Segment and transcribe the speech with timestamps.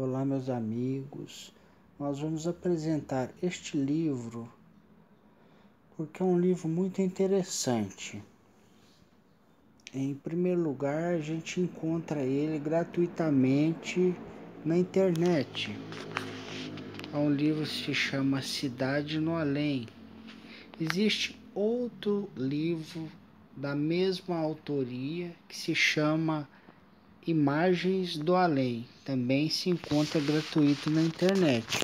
[0.00, 1.52] Olá, meus amigos.
[1.98, 4.48] Nós vamos apresentar este livro
[5.96, 8.22] porque é um livro muito interessante.
[9.92, 14.14] Em primeiro lugar, a gente encontra ele gratuitamente
[14.64, 15.76] na internet.
[17.12, 19.88] É um livro que se chama Cidade no Além.
[20.80, 23.10] Existe outro livro
[23.56, 26.48] da mesma autoria que se chama
[27.26, 28.86] Imagens do Além.
[29.08, 31.82] Também se encontra gratuito na internet.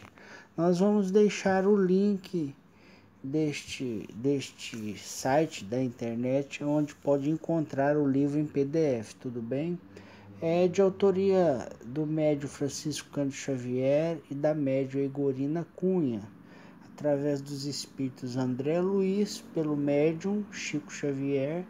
[0.54, 2.54] Nós vamos deixar o link
[3.22, 9.80] deste, deste site da internet onde pode encontrar o livro em PDF, tudo bem?
[10.42, 16.20] É de autoria do médio Francisco Cândido Xavier e da médio Igorina Cunha,
[16.92, 21.64] através dos espíritos André Luiz, pelo médium Chico Xavier,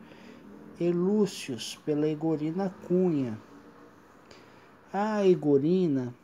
[0.80, 3.38] e Lúcius, pela Igorina Cunha.
[4.96, 6.14] A Igorina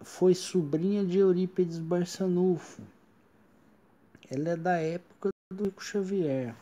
[0.00, 2.82] foi sobrinha de Eurípides Barçanufo.
[4.28, 6.52] Ela é da época do Chico Xavier.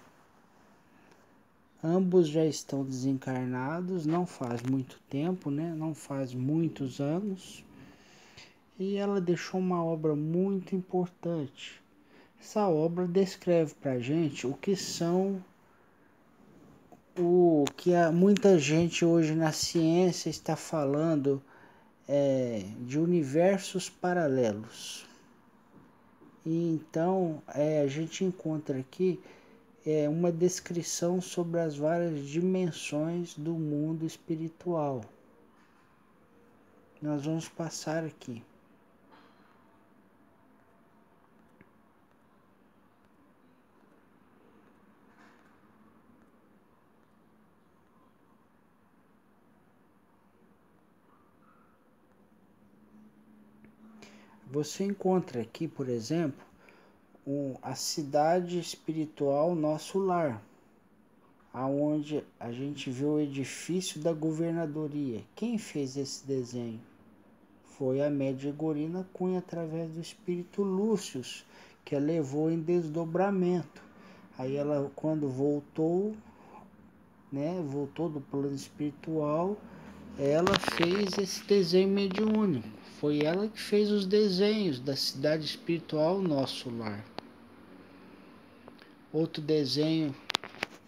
[1.82, 5.74] Ambos já estão desencarnados, não faz muito tempo, né?
[5.74, 7.64] Não faz muitos anos.
[8.78, 11.82] E ela deixou uma obra muito importante.
[12.38, 15.42] Essa obra descreve para gente o que são
[17.18, 21.42] o que muita gente hoje na ciência está falando
[22.06, 25.06] é, de universos paralelos.
[26.44, 29.20] E então é, a gente encontra aqui
[29.84, 35.00] é, uma descrição sobre as várias dimensões do mundo espiritual.
[37.00, 38.42] Nós vamos passar aqui.
[54.56, 56.42] Você encontra aqui, por exemplo,
[57.26, 60.42] um, a cidade espiritual Nosso Lar,
[61.52, 65.20] aonde a gente vê o edifício da governadoria.
[65.34, 66.80] Quem fez esse desenho?
[67.76, 71.44] Foi a média Gorina Cunha através do espírito Lúcius,
[71.84, 73.82] que a levou em desdobramento.
[74.38, 76.16] Aí ela quando voltou,
[77.30, 79.54] né, voltou do plano espiritual,
[80.18, 82.85] ela fez esse desenho mediúnico.
[82.98, 87.04] Foi ela que fez os desenhos da cidade espiritual Nosso Lar.
[89.12, 90.16] Outro desenho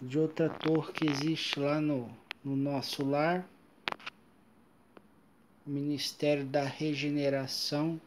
[0.01, 2.09] de outra torre que existe lá no,
[2.43, 3.47] no Nosso Lar.
[5.67, 8.01] O Ministério da Regeneração.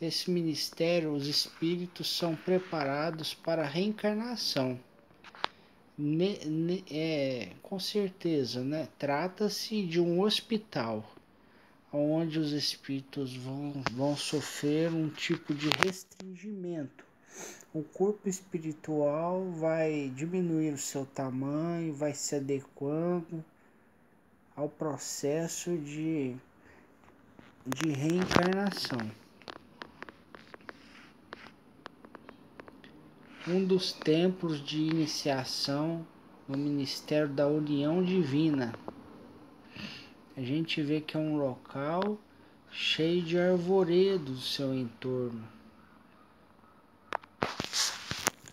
[0.00, 4.80] Esse ministério, os espíritos são preparados para a reencarnação.
[5.98, 8.88] Ne, ne, é, com certeza, né?
[8.98, 11.04] Trata-se de um hospital
[11.92, 17.04] onde os espíritos vão, vão sofrer um tipo de restringimento.
[17.72, 23.44] O corpo espiritual vai diminuir o seu tamanho, vai se adequando
[24.54, 26.34] ao processo de,
[27.66, 29.10] de reencarnação.
[33.46, 36.06] Um dos templos de iniciação
[36.48, 38.72] no Ministério da União Divina
[40.36, 42.18] a gente vê que é um local
[42.70, 45.42] cheio de arvoredos no seu entorno,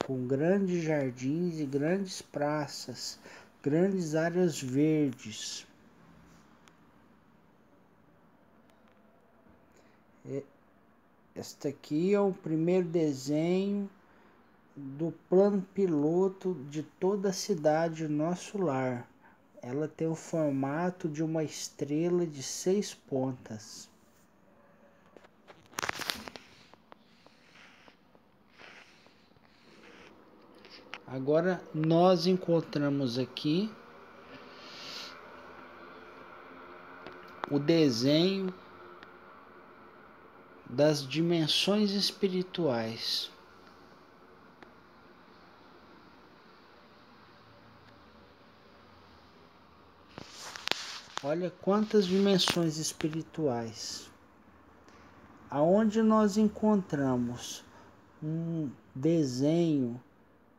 [0.05, 3.19] com grandes jardins e grandes praças,
[3.61, 5.67] grandes áreas verdes.
[11.35, 13.89] Este aqui é o primeiro desenho
[14.73, 19.05] do plano piloto de toda a cidade Nosso Lar
[19.63, 23.89] ela tem o formato de uma estrela de seis pontas.
[31.07, 33.71] Agora nós encontramos aqui
[37.49, 38.53] o desenho
[40.69, 43.32] das dimensões espirituais.
[51.25, 54.11] Olha quantas dimensões espirituais.
[55.49, 57.63] Aonde nós encontramos
[58.21, 60.03] um desenho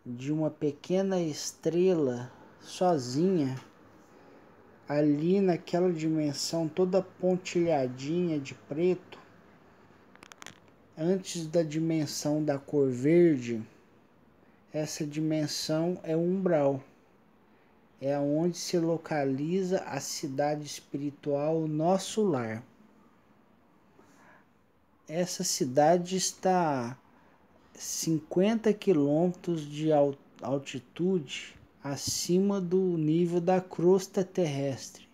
[0.06, 2.32] de uma pequena estrela
[2.62, 3.60] sozinha,
[4.88, 9.18] ali naquela dimensão toda pontilhadinha de preto,
[10.96, 13.62] antes da dimensão da cor verde,
[14.72, 16.82] essa dimensão é umbral.
[18.00, 22.62] É onde se localiza a cidade espiritual Nosso Lar.
[25.08, 26.96] Essa cidade está a
[27.74, 29.90] 50 quilômetros de
[30.42, 35.06] altitude acima do nível da crosta terrestre.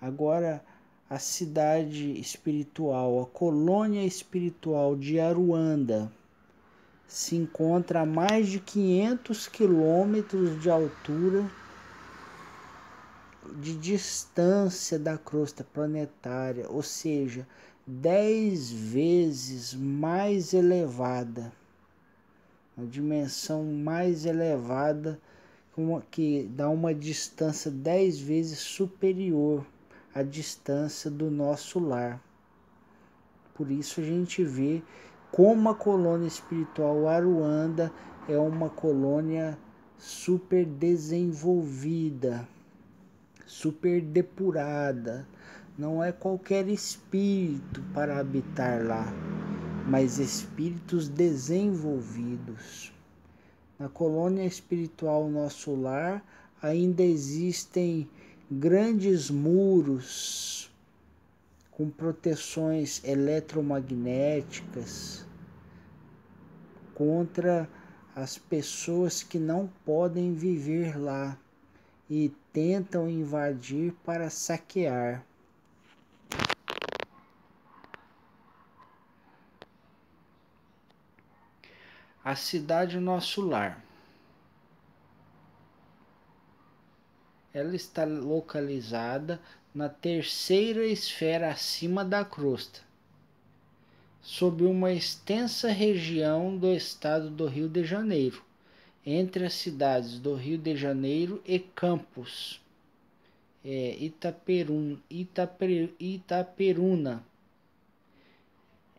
[0.00, 0.64] Agora,
[1.10, 6.10] a cidade espiritual, a colônia espiritual de Aruanda,
[7.10, 11.44] se encontra a mais de 500 quilômetros de altura
[13.56, 17.44] de distância da crosta planetária, ou seja,
[17.84, 21.52] 10 vezes mais elevada,
[22.78, 25.20] a dimensão mais elevada
[26.12, 29.66] que dá uma distância 10 vezes superior
[30.14, 32.22] à distância do nosso lar.
[33.52, 34.80] Por isso a gente vê
[35.32, 37.92] como a colônia espiritual Aruanda
[38.28, 39.56] é uma colônia
[39.96, 42.48] super desenvolvida,
[43.46, 45.26] super depurada.
[45.78, 49.06] Não é qualquer espírito para habitar lá,
[49.86, 52.92] mas espíritos desenvolvidos.
[53.78, 56.22] Na colônia espiritual Nosso Lar
[56.60, 58.08] ainda existem
[58.50, 60.69] grandes muros
[61.80, 65.24] com proteções eletromagnéticas
[66.94, 67.66] contra
[68.14, 71.38] as pessoas que não podem viver lá
[72.10, 75.24] e tentam invadir para saquear.
[82.22, 83.82] A cidade Nosso Lar.
[87.54, 89.40] Ela está localizada
[89.74, 92.80] na terceira esfera acima da crosta,
[94.20, 98.42] sob uma extensa região do estado do Rio de Janeiro,
[99.06, 102.60] entre as cidades do Rio de Janeiro e Campos,
[103.64, 107.24] é, Itaperum, Itaper, Itaperuna,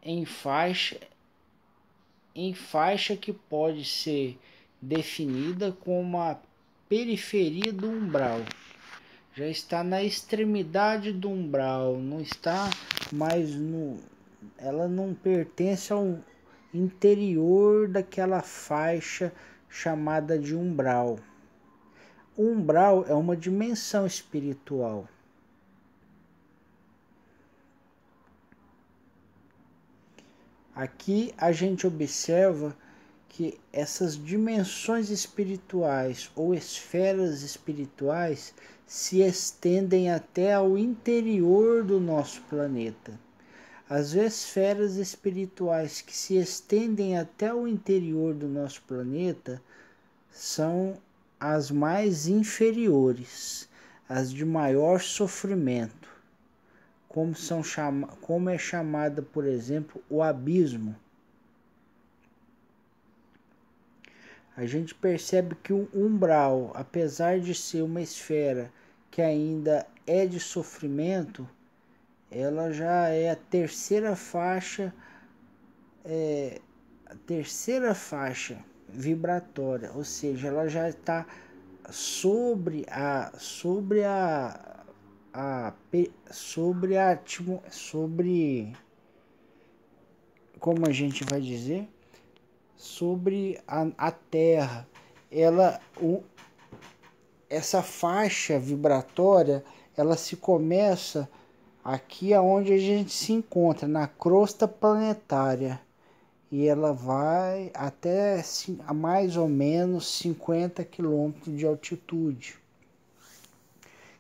[0.02, 1.00] em faixa,
[2.34, 4.40] em faixa que pode ser
[4.82, 6.40] definida como a
[6.88, 8.40] periferia do umbral
[9.34, 12.70] já está na extremidade do umbral, não está
[13.12, 13.98] mais no.
[14.58, 16.20] Ela não pertence ao
[16.74, 19.32] interior daquela faixa
[19.70, 21.18] chamada de umbral.
[22.36, 25.08] O umbral é uma dimensão espiritual.
[30.74, 32.76] Aqui a gente observa
[33.34, 38.54] que essas dimensões espirituais ou esferas espirituais
[38.86, 43.18] se estendem até ao interior do nosso planeta.
[43.90, 49.62] As esferas espirituais que se estendem até o interior do nosso planeta
[50.30, 50.98] são
[51.40, 53.70] as mais inferiores,
[54.10, 56.10] as de maior sofrimento,
[57.08, 60.94] como, são chama como é chamada, por exemplo, o abismo
[64.56, 68.72] a gente percebe que o umbral, apesar de ser uma esfera
[69.10, 71.48] que ainda é de sofrimento,
[72.30, 74.94] ela já é a terceira faixa,
[76.04, 76.60] é,
[77.06, 78.58] a terceira faixa
[78.88, 81.26] vibratória, ou seja, ela já está
[81.90, 84.86] sobre a sobre a,
[85.34, 85.74] a
[86.30, 87.20] sobre a
[87.70, 88.74] sobre
[90.60, 91.90] como a gente vai dizer
[92.82, 94.88] sobre a, a Terra.
[95.32, 96.24] Ela, o,
[97.48, 99.64] essa faixa vibratória,
[99.96, 101.30] ela se começa
[101.84, 105.80] aqui aonde a gente se encontra, na crosta planetária.
[106.52, 108.44] E ela vai até
[108.88, 112.56] a mais ou menos 50 quilômetros de altitude.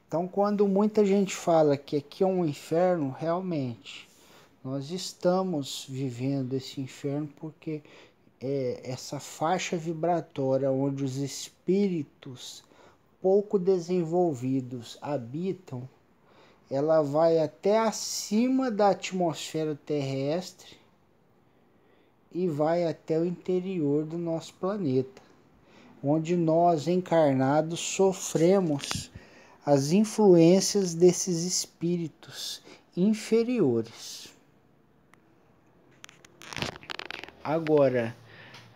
[0.07, 4.07] Então, quando muita gente fala que aqui é um inferno, realmente,
[4.63, 7.81] nós estamos vivendo esse inferno porque
[8.41, 12.63] é essa faixa vibratória onde os espíritos
[13.21, 15.87] pouco desenvolvidos habitam,
[16.69, 20.77] ela vai até acima da atmosfera terrestre
[22.31, 25.21] e vai até o interior do nosso planeta,
[26.03, 29.11] onde nós encarnados sofremos
[29.63, 32.63] as influências desses espíritos
[32.97, 34.33] inferiores.
[37.43, 38.15] Agora,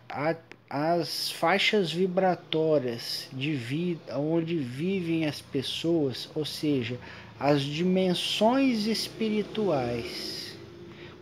[0.08, 0.36] a,
[0.68, 6.98] as faixas vibratórias de vida onde vivem as pessoas, ou seja,
[7.38, 10.56] as dimensões espirituais,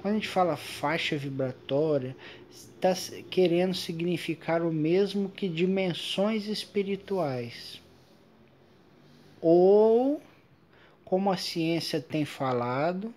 [0.00, 2.14] Quando a gente fala faixa vibratória,
[2.50, 2.94] está
[3.30, 7.80] querendo significar o mesmo que dimensões espirituais.
[9.40, 10.20] Ou,
[11.04, 13.14] como a ciência tem falado,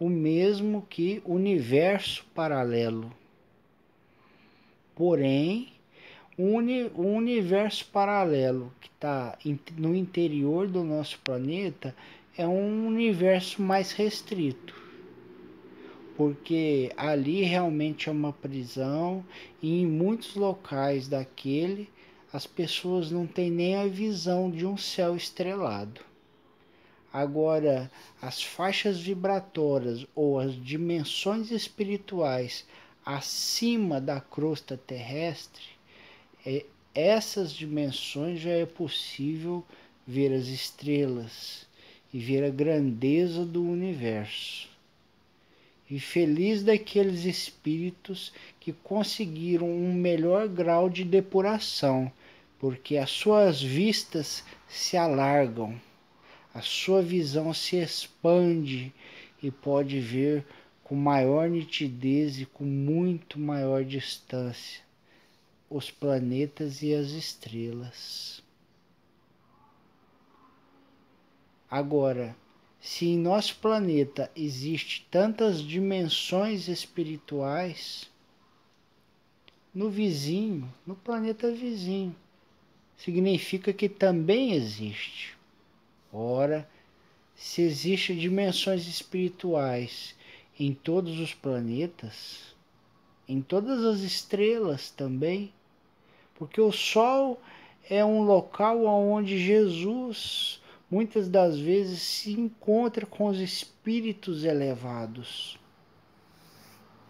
[0.00, 3.12] o mesmo que universo paralelo.
[4.94, 5.72] Porém,
[6.38, 6.58] um,
[6.96, 9.36] um universo paralelo que está
[9.76, 11.94] no interior do nosso planeta
[12.36, 14.74] é um universo mais restrito.
[16.16, 19.24] Porque ali realmente é uma prisão
[19.60, 21.88] e em muitos locais daquele
[22.32, 26.00] as pessoas não têm nem a visão de um céu estrelado.
[27.12, 27.88] Agora,
[28.20, 32.66] as faixas vibratórias ou as dimensões espirituais
[33.04, 35.62] acima da crosta terrestre,
[36.44, 39.64] é, essas dimensões já é possível
[40.06, 41.66] ver as estrelas
[42.12, 44.68] e ver a grandeza do universo.
[45.90, 52.10] E feliz daqueles espíritos que conseguiram um melhor grau de depuração,
[52.58, 55.78] porque as suas vistas se alargam
[56.54, 58.92] a sua visão se expande
[59.42, 60.46] e pode ver
[60.84, 64.84] com maior nitidez e com muito maior distância
[65.68, 68.42] os planetas e as estrelas.
[71.70, 72.36] Agora,
[72.78, 78.08] se em nosso planeta existe tantas dimensões espirituais,
[79.74, 82.14] no vizinho, no planeta vizinho,
[82.96, 85.36] significa que também existe.
[86.12, 86.68] Ora,
[87.34, 90.14] se existem dimensões espirituais
[90.58, 92.54] em todos os planetas,
[93.28, 95.52] em todas as estrelas também,
[96.34, 97.40] porque o Sol
[97.88, 105.58] é um local onde Jesus muitas das vezes se encontra com os espíritos elevados.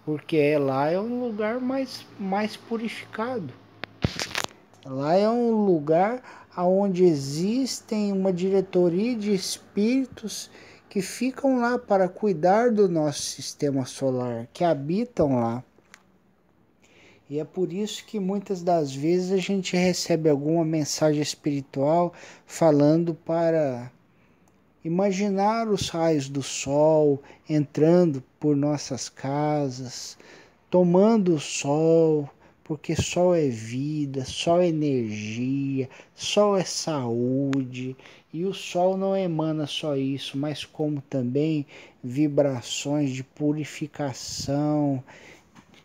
[0.04, 3.52] Porque lá é um lugar mais, mais purificado.
[4.84, 10.50] Lá é um lugar onde existem uma diretoria de espíritos
[10.94, 15.64] que ficam lá para cuidar do nosso sistema solar, que habitam lá.
[17.28, 22.14] E é por isso que muitas das vezes a gente recebe alguma mensagem espiritual
[22.46, 23.90] falando para
[24.84, 30.16] imaginar os raios do sol entrando por nossas casas,
[30.70, 32.30] tomando o sol,
[32.64, 37.94] porque sol é vida, sol é energia, sol é saúde,
[38.32, 41.66] e o sol não emana só isso, mas como também
[42.02, 45.04] vibrações de purificação,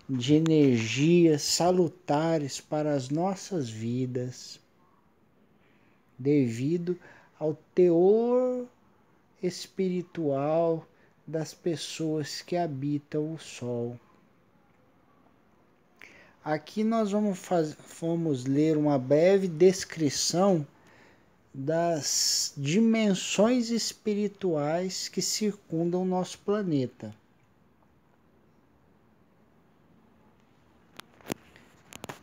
[0.10, 4.60] de energias salutares para as nossas vidas,
[6.18, 6.98] devido
[7.38, 8.66] ao teor
[9.44, 10.88] espiritual
[11.28, 14.00] das pessoas que habitam o sol.
[16.44, 20.66] Aqui nós vamos, faz, vamos ler uma breve descrição
[21.54, 27.14] das dimensões espirituais que circundam nosso planeta.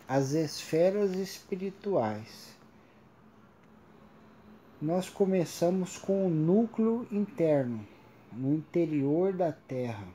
[0.09, 2.57] As esferas espirituais.
[4.81, 7.87] Nós começamos com o núcleo interno,
[8.33, 10.07] no interior da Terra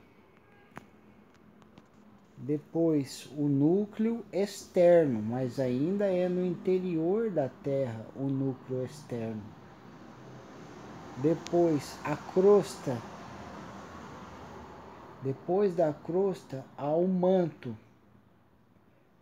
[2.44, 9.40] depois, o núcleo externo, mas ainda é no interior da Terra o núcleo externo.
[11.18, 12.98] Depois, a crosta.
[15.22, 17.76] Depois da crosta, há o manto.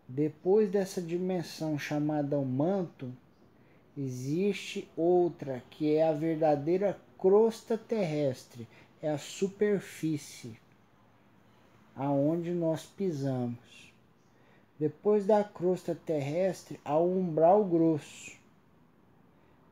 [0.09, 3.13] Depois dessa dimensão chamada o manto,
[3.99, 8.67] existe outra que é a verdadeira crosta terrestre,
[9.03, 10.59] é a superfície
[12.01, 13.93] aonde nós pisamos.
[14.79, 18.39] Depois da crosta terrestre, há o umbral grosso.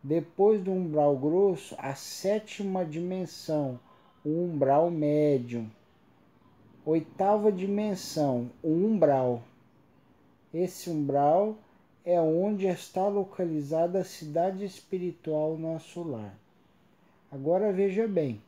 [0.02, 3.80] Depois do umbral grosso, a sétima dimensão,
[4.23, 5.70] o umbral médium.
[6.85, 9.42] Oitava dimensão, o umbral.
[10.52, 11.56] Esse umbral
[12.04, 16.35] é onde está localizada a cidade espiritual nosso lar.
[17.32, 18.42] Agora veja bem,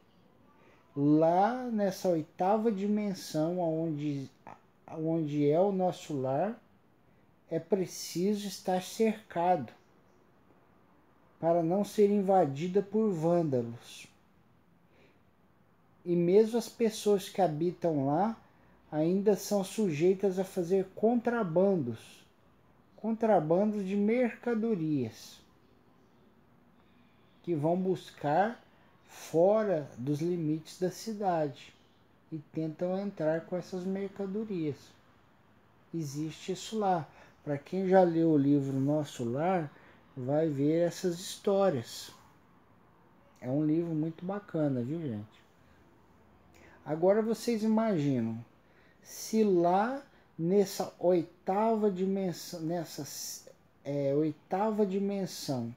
[1.01, 4.29] lá nessa oitava dimensão, onde,
[4.99, 6.61] onde é o nosso lar,
[7.51, 9.73] é preciso estar cercado
[11.41, 14.07] para não ser invadida por vândalos.
[16.05, 18.37] E mesmo as pessoas que habitam lá
[18.93, 21.99] ainda são sujeitas a fazer contrabandos,
[22.97, 25.41] contrabandos de mercadorias
[27.43, 28.63] que vão buscar
[29.11, 31.75] fora dos limites da cidade.
[32.33, 34.77] e tentam entrar com essas mercadorias.
[35.93, 37.09] Existe isso lá.
[37.43, 39.69] Para quem já leu o livro Nosso Lar,
[40.17, 42.13] vai ver essas histórias.
[43.41, 45.43] É um livro muito bacana, viu, gente?
[46.85, 48.45] Agora vocês imaginam
[49.03, 50.01] se lá
[50.39, 53.05] nessa oitava dimensão, nessa
[53.85, 55.75] é, oitava dimensão,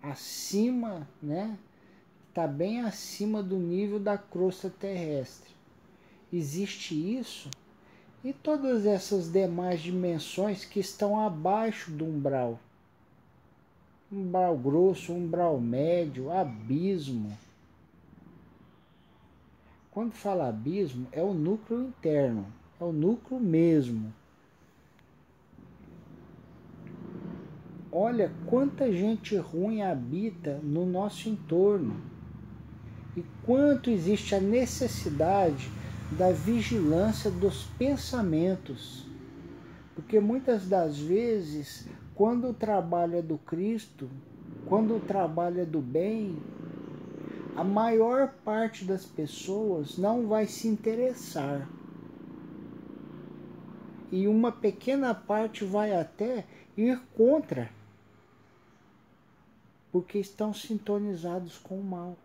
[0.00, 1.58] acima, né?
[2.32, 5.50] Está bem acima do nível da crosta terrestre.
[6.32, 7.50] Existe isso
[8.24, 12.58] e todas essas demais dimensões que estão abaixo do umbral.
[14.10, 17.36] Umbral grosso, umbral médio, abismo.
[19.90, 22.46] Quando fala abismo, é o núcleo interno,
[22.80, 24.10] é o núcleo mesmo.
[27.92, 32.10] Olha quanta gente ruim habita no nosso entorno
[33.16, 35.70] e quanto existe a necessidade
[36.12, 39.06] da vigilância dos pensamentos.
[39.94, 44.08] Porque muitas das vezes, quando o trabalho é do Cristo,
[44.66, 46.38] quando o trabalho é do bem,
[47.54, 51.68] a maior parte das pessoas não vai se interessar.
[54.10, 57.70] E uma pequena parte vai até ir contra
[59.90, 62.16] porque estão sintonizados com o mal.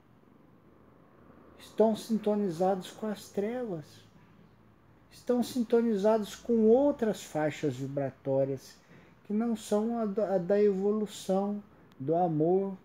[1.60, 3.86] Estão sintonizados com as trevas.
[5.12, 8.76] Estão sintonizados com outras faixas vibratórias
[9.26, 11.62] que não são a da evolução,
[12.00, 12.78] do amor.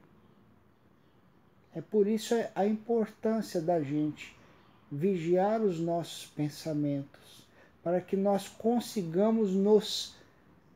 [1.74, 4.36] É por isso a importância da gente
[4.90, 7.46] vigiar os nossos pensamentos,
[7.82, 10.14] para que nós consigamos nos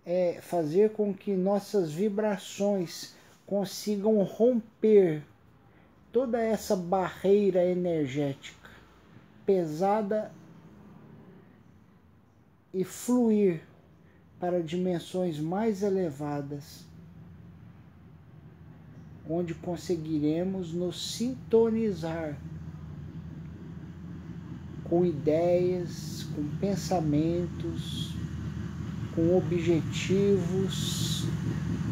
[0.06, 5.22] é, fazer com que nossas vibrações consigam romper
[6.16, 8.70] toda essa barreira energética
[9.44, 10.32] pesada
[12.72, 13.60] e fluir
[14.40, 16.86] para dimensões mais elevadas,
[19.28, 22.40] onde conseguiremos nos sintonizar
[24.84, 28.16] com ideias, com pensamentos,
[29.14, 31.26] com objetivos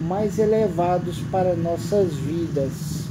[0.00, 3.04] mais elevados para nossas vidas.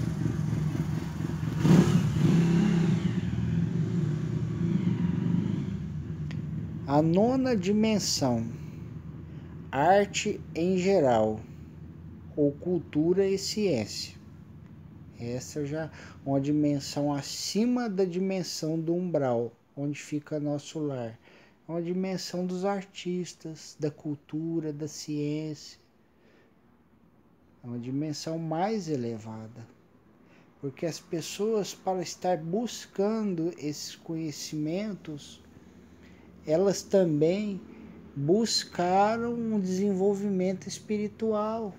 [6.93, 8.45] A nona dimensão,
[9.71, 11.39] arte em geral,
[12.37, 14.15] ou cultura e ciência.
[15.19, 15.91] Essa já é
[16.23, 21.19] uma dimensão acima da dimensão do umbral, onde fica nosso lar.
[21.67, 25.79] É uma dimensão dos artistas, da cultura, da ciência
[27.63, 29.67] é uma dimensão mais elevada.
[30.61, 35.42] Porque as pessoas, para estar buscando esses conhecimentos,
[36.45, 37.59] elas também
[38.15, 41.73] buscaram um desenvolvimento espiritual.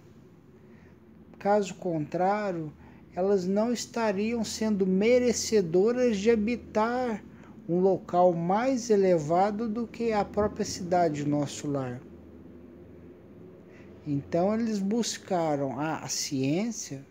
[1.38, 2.72] Caso contrário,
[3.14, 7.22] elas não estariam sendo merecedoras de habitar
[7.68, 12.00] um local mais elevado do que a própria cidade, nosso lar.
[14.06, 17.06] Então eles buscaram a, ciência,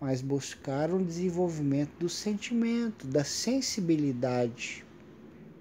[0.00, 4.83] mas buscaram o desenvolvimento do sentimento, da sensibilidade,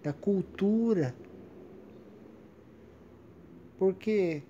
[0.03, 1.15] da cultura.
[3.79, 4.43] Porque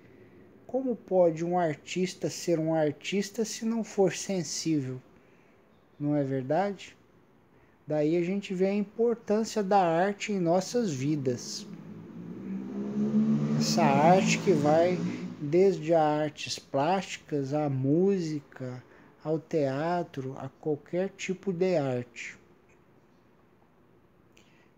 [0.66, 5.00] como pode um artista ser um artista se não for sensível?
[5.98, 6.96] Não é verdade?
[7.86, 11.66] Daí a gente vê a importância da arte em nossas vidas.
[13.58, 14.98] Essa arte que vai
[15.40, 18.82] desde a artes plásticas, à música,
[19.22, 22.36] ao teatro, a qualquer tipo de arte.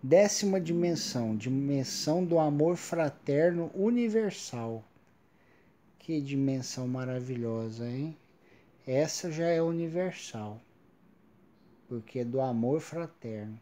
[0.08, 4.84] Décima dimensão, dimensão do amor fraterno universal.
[5.98, 8.16] Que dimensão maravilhosa, hein?
[8.86, 10.60] Essa já é universal,
[11.88, 13.60] porque é do amor fraterno.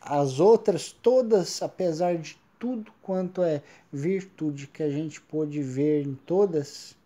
[0.00, 6.16] As outras todas, apesar de tudo quanto é virtude que a gente pôde ver em
[6.16, 6.96] todas,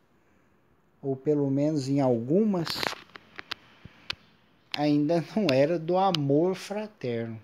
[1.02, 2.68] ou pelo menos em algumas,
[4.74, 7.38] ainda não era do amor fraterno.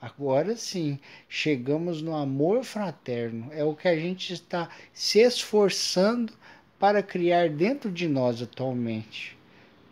[0.00, 3.50] Agora sim, chegamos no amor fraterno.
[3.52, 6.32] É o que a gente está se esforçando
[6.78, 9.36] para criar dentro de nós atualmente,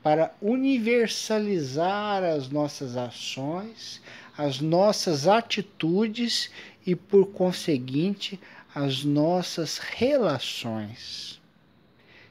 [0.02, 4.00] para universalizar as nossas ações,
[4.36, 6.50] as nossas atitudes
[6.86, 8.40] e, por conseguinte,
[8.74, 11.38] as nossas relações.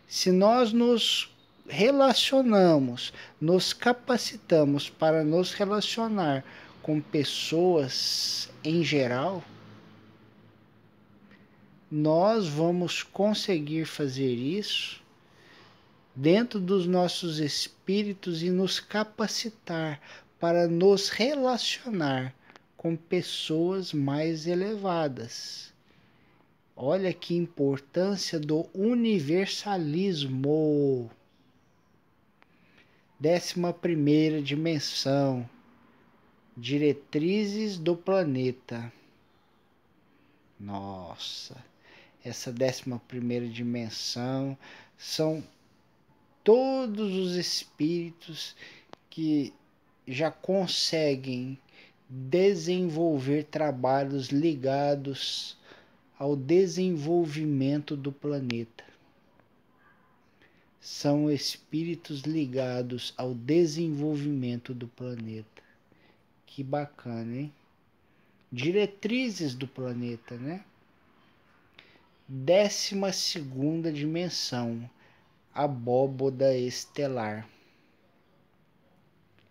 [0.08, 1.30] Se nós nos
[1.68, 6.44] relacionamos, nos capacitamos para nos relacionar
[6.88, 9.43] com pessoas em geral,
[11.91, 15.04] nós vamos conseguir fazer isso
[16.15, 20.00] dentro dos nossos espíritos e nos capacitar
[20.39, 22.34] para nos relacionar
[22.78, 25.73] com pessoas mais elevadas.
[26.73, 31.12] Olha que importância do universalismo.
[33.19, 35.50] Décima primeira dimensão.
[36.60, 38.91] Diretrizes do planeta.
[40.60, 41.56] Nossa,
[42.26, 44.58] essa décima primeira dimensão
[44.98, 45.43] são
[46.43, 48.56] todos os espíritos
[49.08, 49.54] que
[50.08, 51.60] já conseguem
[52.10, 55.56] desenvolver trabalhos ligados
[56.17, 58.84] ao desenvolvimento do planeta.
[60.82, 65.57] São espíritos ligados ao desenvolvimento do planeta.
[66.58, 67.54] Que bacana, hein?
[68.52, 70.63] Diretrizes do planeta, né?
[72.28, 74.89] Décima segunda dimensão,
[75.54, 77.48] abóboda estelar.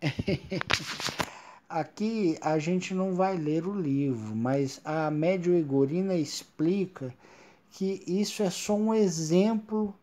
[1.71, 7.15] Aqui a gente não vai ler o livro, mas a Médio Egorina explica
[7.71, 9.95] que isso é só um exemplo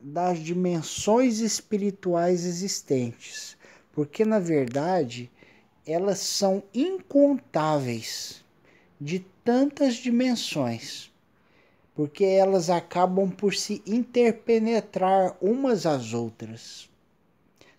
[0.00, 3.56] das dimensões espirituais existentes,
[3.92, 5.28] porque na verdade
[5.90, 8.44] elas são incontáveis
[9.00, 11.10] de tantas dimensões,
[11.94, 16.88] porque elas acabam por se interpenetrar umas às outras.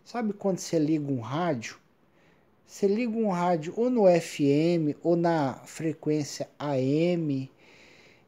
[0.04, 1.82] Sabe quando você liga um rádio
[2.71, 7.52] você liga um rádio ou no FM ou na frequência AM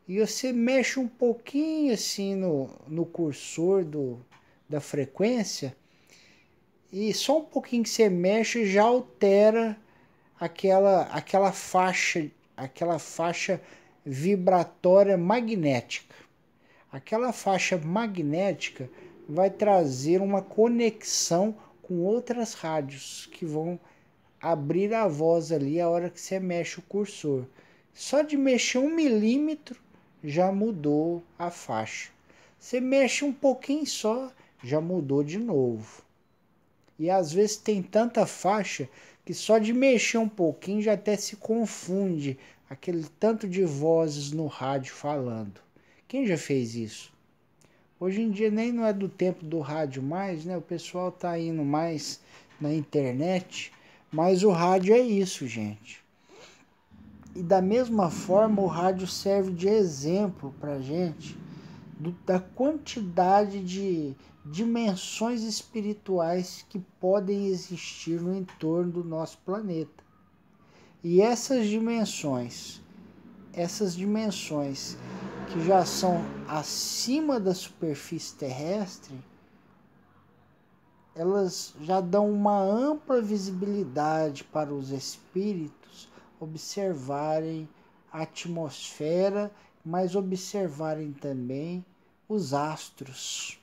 [0.06, 4.20] e você mexe um pouquinho assim no, no cursor do,
[4.68, 5.74] da frequência
[6.96, 9.76] e só um pouquinho que você mexe já altera
[10.40, 13.60] aquela, aquela faixa aquela faixa
[14.06, 16.14] vibratória magnética.
[16.92, 18.88] Aquela faixa magnética
[19.28, 23.80] vai trazer uma conexão com outras rádios que vão
[24.40, 27.46] abrir a voz ali a hora que você mexe o cursor.
[27.92, 29.82] Só de mexer um milímetro
[30.24, 32.12] já mudou a faixa.
[32.60, 34.32] Você mexe um pouquinho só,
[34.64, 36.03] já mudou de novo.
[36.98, 38.88] E às vezes tem tanta faixa
[39.26, 42.38] que só de mexer um pouquinho já até se confunde
[42.70, 45.62] aquele tanto de vozes no rádio falando.
[46.08, 47.12] Quem já fez isso?
[48.00, 50.58] Hoje em dia nem não é do tempo do rádio mais, né?
[50.58, 52.20] O pessoal tá indo mais
[52.60, 53.72] na internet
[54.14, 56.00] mas o rádio é isso, gente.
[57.36, 61.36] E da mesma forma, o rádio serve de exemplo para gente
[62.00, 70.04] do, da quantidade de dimensões espirituais que podem existir no entorno do nosso planeta.
[71.04, 72.82] E essas dimensões,
[73.54, 74.98] essas dimensões
[75.52, 79.16] que já são acima da superfície terrestre,
[81.16, 87.70] elas já dão uma ampla visibilidade para os espíritos observarem
[88.12, 89.52] a atmosfera,
[89.84, 91.86] mas observarem também
[92.28, 93.60] os astros.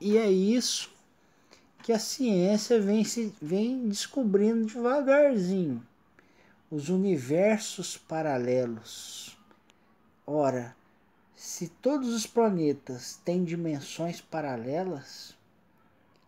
[0.00, 0.90] E é isso
[1.82, 5.86] que a ciência vem, se, vem descobrindo devagarzinho.
[6.70, 9.36] Os universos paralelos.
[10.26, 10.76] Ora,
[11.34, 15.34] se todos os planetas têm dimensões paralelas,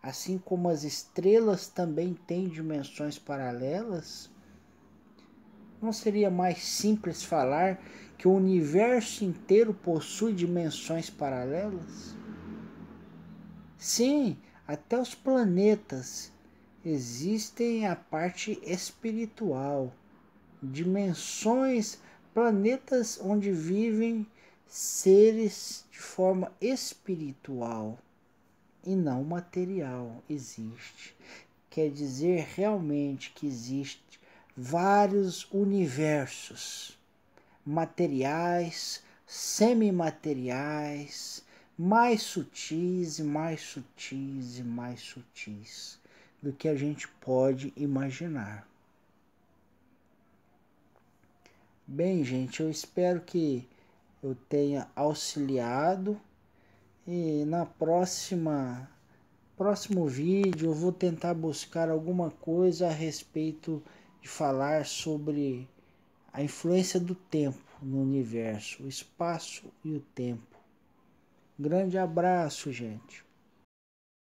[0.02, 4.31] assim como as estrelas também têm dimensões paralelas?
[5.82, 7.82] Não seria mais simples falar
[8.16, 12.14] que o universo inteiro possui dimensões paralelas?
[13.76, 16.30] Sim, até os planetas
[16.84, 19.92] existem a parte espiritual,
[20.62, 21.98] dimensões,
[22.32, 24.24] planetas onde vivem
[24.68, 27.98] seres de forma espiritual
[28.86, 31.16] e não material existe.
[31.68, 34.21] Quer dizer realmente que existe
[34.56, 36.96] vários universos
[37.64, 41.44] materiais, semimateriais,
[41.78, 45.98] mais sutis e mais sutis e mais sutis
[46.42, 48.66] do que a gente pode imaginar.
[51.86, 53.66] Bem, gente, eu espero que
[54.22, 56.20] eu tenha auxiliado
[57.06, 58.88] e na próxima
[59.56, 63.82] próximo vídeo eu vou tentar buscar alguma coisa a respeito
[64.22, 65.68] de falar sobre
[66.32, 70.56] a influência do tempo no universo, o espaço e o tempo.
[71.58, 73.24] Grande abraço, gente.